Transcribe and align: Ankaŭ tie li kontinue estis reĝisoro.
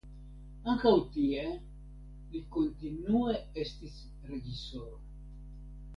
Ankaŭ 0.71 0.93
tie 1.17 1.43
li 2.31 2.41
kontinue 2.57 3.37
estis 3.65 4.03
reĝisoro. 4.31 5.01